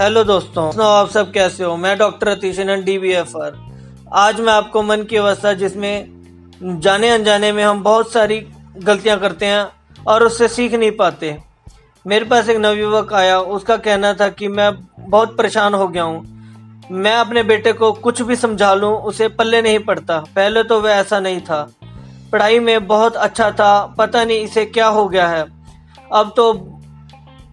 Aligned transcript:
Hello 0.00 0.24
दोस्तों 0.24 0.84
आप 0.84 1.08
सब 1.08 1.32
कैसे 1.32 1.64
हो? 1.64 1.76
मैं 1.76 1.98
doctor 1.98 2.28
Atishan 2.28 2.82
D 2.84 2.98
B 2.98 3.12
F 3.12 3.36
R. 3.36 3.56
आज 4.12 4.40
मैं 4.40 4.52
आपको 4.52 4.82
मन 4.82 5.02
की 5.02 5.16
अवस्था 5.16 5.52
जिसमें 5.52 6.80
जाने 6.80 7.08
अनजाने 7.08 7.52
में 7.52 7.64
हम 7.64 7.82
बहुत 7.82 8.12
सारी 8.12 8.46
गलतियाँ 8.76 9.18
करते 9.20 9.46
हैं 9.46 9.66
और 10.06 10.22
उससे 10.22 10.48
सीख 10.48 10.74
नहीं 10.74 10.90
पाते। 10.90 11.36
मेरे 12.06 12.24
पास 12.24 12.48
एक 12.48 12.56
नवयुवक 12.56 13.12
आया, 13.12 13.40
उसका 13.40 13.76
कहना 13.76 14.14
था 14.14 14.28
कि 14.28 14.48
मैं 14.48 14.72
बहुत 15.00 15.36
परेशान 15.36 15.74
हो 15.74 15.88
गया 15.88 16.02
हूँ। 16.02 16.88
मैं 16.90 17.14
अपने 17.16 17.42
बेटे 17.42 17.72
को 17.72 17.92
कुछ 17.92 18.22
भी 18.22 18.36
समझा 18.36 18.74
लूँ, 18.74 18.94
उसे 18.94 19.28
पल्ले 19.28 19.62
नहीं 19.62 19.78
पड़ता। 19.78 20.18
पहले 20.18 20.62
तो 20.62 20.80
वह 20.80 20.90
ऐसा 20.90 21.20
नहीं 21.20 21.40
था। 21.40 21.70
पढ़ाई 22.32 22.58
में 22.58 22.86
बहुत 22.86 23.16
अच्छा 23.16 23.50
था, 23.50 23.94
पता 23.98 24.24
नहीं 24.24 24.40
इसे 24.40 24.64
क्या 24.64 24.86
हो 24.86 25.08
गया 25.08 25.28
है। 25.28 25.57
अब 26.12 26.32
तो 26.36 26.52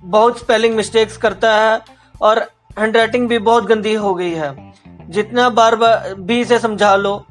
बहुत 0.05 0.39
स्पेलिंग 0.39 0.75
मिस्टेक्स 0.75 1.17
करता 1.17 1.55
है 1.55 1.79
और 2.21 2.39
हैंडराइटिंग 2.79 3.27
भी 3.29 3.37
बहुत 3.39 3.65
गंदी 3.65 3.93
हो 3.93 4.13
गई 4.15 4.31
है। 4.31 4.73
जितना 5.09 5.49
बार 5.49 5.75
बार 5.75 6.13
भी 6.13 6.39
इसे 6.41 6.59
समझा 6.59 6.95
लो, 6.95 7.25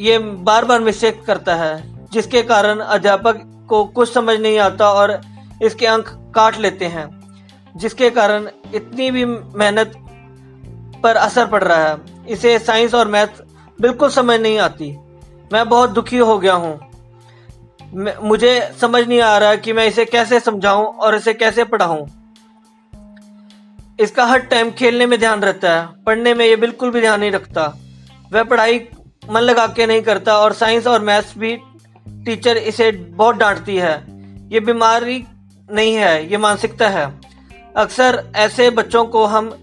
ये 0.00 0.18
बार 0.18 0.64
बार 0.64 0.80
मिस्टेक 0.80 1.22
करता 1.24 1.54
है, 1.54 2.06
जिसके 2.12 2.42
कारण 2.42 2.78
अध्यापक 2.78 3.40
को 3.68 3.84
कुछ 3.84 4.12
समझ 4.14 4.38
नहीं 4.40 4.58
आता 4.58 4.90
और 4.90 5.20
इसके 5.62 5.86
अंक 5.86 6.08
काट 6.34 6.58
लेते 6.58 6.84
हैं, 6.84 7.08
जिसके 7.76 8.10
कारण 8.10 8.48
इतनी 8.74 9.10
भी 9.10 9.24
मेहनत 9.24 9.92
पर 11.02 11.16
असर 11.16 11.46
पड़ 11.46 11.62
रहा 11.64 11.84
है। 11.84 11.96
इसे 12.28 12.58
साइंस 12.58 12.94
और 12.94 13.08
मैथ 13.08 13.42
बिल्कुल 13.80 14.10
समझ 14.10 14.40
नहीं 14.40 14.58
आती। 14.58 14.90
मैं 15.52 15.68
बहुत 15.68 15.90
दुखी 15.90 16.18
हो 16.18 16.38
गया 16.38 16.54
हूँ। 16.54 16.78
मुझे 17.92 18.60
समझ 18.80 19.06
नहीं 19.08 19.20
आ 19.20 19.36
रहा 19.38 19.54
कि 19.54 19.72
मैं 19.72 19.86
इसे 19.86 20.04
कैसे 20.04 20.40
समझाऊं 20.40 20.84
और 20.84 21.14
इसे 21.14 21.34
कैसे 21.34 21.64
पढ़ाऊं। 21.64 22.06
इसका 24.00 24.24
हर 24.24 24.38
टाइम 24.40 24.70
खेलने 24.70 25.06
में 25.06 25.18
ध्यान 25.18 25.40
रहता 25.40 25.72
है, 25.72 25.86
पढ़ने 26.06 26.34
में 26.34 26.44
ये 26.46 26.56
बिल्कुल 26.56 26.90
भी 26.90 27.00
ध्यान 27.00 27.20
नहीं 27.20 27.30
रखता। 27.30 27.66
वह 28.32 28.42
पढ़ाई 28.42 28.86
मन 29.30 29.40
लगा 29.40 29.66
के 29.66 29.86
नहीं 29.86 30.02
करता 30.02 30.36
और 30.38 30.52
साइंस 30.52 30.86
और 30.86 31.00
मैथ्स 31.00 31.36
भी 31.38 31.56
टीचर 32.24 32.56
इसे 32.56 32.90
बहुत 32.92 33.36
डांटती 33.36 33.76
है। 33.76 33.94
ये 34.52 34.60
बीमारी 34.60 35.24
नहीं 35.68 35.94
है, 35.94 36.30
ये 36.30 36.36
मानसिकता 36.36 36.88
है। 36.88 37.06
अक्सर 37.76 38.24
ऐसे 38.36 38.70
बच्चों 38.70 39.04
को 39.04 39.24
हम 39.26 39.54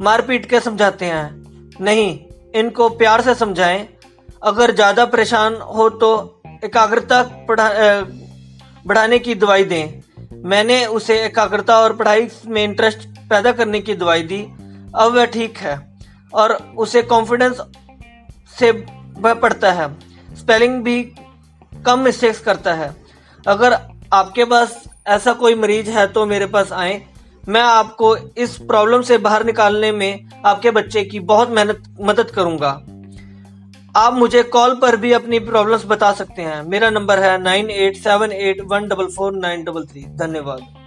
मार 0.00 0.22
पीट 0.22 0.46
के 0.46 0.60
समझाते 0.60 1.06
हैं। 1.06 1.76
नहीं, 1.80 2.18
इनको 2.54 2.88
प्यार 2.88 3.20
से 3.20 3.34
समझाएँ। 3.34 3.88
अगर 4.42 4.74
ज़्यादा 4.74 5.04
परेशान 5.06 5.54
हो 5.54 5.88
तो 5.90 6.41
एकाग्रता 6.62 7.22
बढ़ाने 8.86 9.18
की 9.18 9.34
दवाई 9.34 9.64
दें। 9.64 10.00
मैंने 10.44 10.84
उसे 10.86 11.18
एकाग्रता 11.24 11.78
और 11.78 11.96
पढ़ाई 11.96 12.28
में 12.46 12.62
इंटरेस्ट 12.64 13.08
पैदा 13.30 13.52
करने 13.52 13.80
की 13.80 13.94
दवाई 13.94 14.22
दी। 14.22 14.40
अब 14.94 15.12
वह 15.14 15.24
ठीक 15.26 15.58
है 15.58 15.76
और 16.34 16.52
उसे 16.78 17.02
कॉन्फिडेंस 17.02 17.60
से 18.58 18.70
वह 19.18 19.34
पढ़ता 19.34 19.72
है। 19.72 19.88
स्पेलिंग 20.36 20.82
भी 20.82 21.02
कम 21.86 21.98
मिस्टेक्स 21.98 22.40
करता 22.40 22.74
है। 22.74 22.94
अगर 23.46 23.78
आपके 24.12 24.44
पास 24.44 24.82
ऐसा 25.06 25.32
कोई 25.32 25.54
मरीज़ 25.54 25.90
है 25.90 26.06
तो 26.06 26.26
मेरे 26.26 26.46
पास 26.46 26.72
आए। 26.72 27.02
मैं 27.48 27.60
आपको 27.60 28.16
इस 28.16 28.56
प्रॉब्लम 28.58 29.02
से 29.02 29.18
बाहर 29.18 29.44
निकालने 29.44 29.92
में 29.92 30.42
आपके 30.46 30.70
बच्चे 30.70 31.04
की 31.04 31.20
बहुत 31.20 31.50
मेहनत, 31.50 31.82
मदद 32.00 32.30
करूँगा। 32.30 32.70
आप 33.94 34.14
मुझे 34.14 34.42
कॉल 34.42 34.74
पर 34.74 34.96
भी 34.96 35.12
अपनी 35.12 35.38
प्रॉब्लम्स 35.38 35.84
बता 35.86 36.12
सकते 36.12 36.42
हैं। 36.42 36.62
मेरा 36.62 36.90
नंबर 36.90 37.18
है 37.18 37.42
nine 37.42 37.70
eight 37.70 37.96
seven 37.96 38.32
eight 38.32 38.60
one 38.64 38.88
double 38.88 39.06
four 39.06 39.32
nine 39.32 39.64
double 39.64 39.84
three. 39.84 40.04
धन्यवाद। 40.18 40.81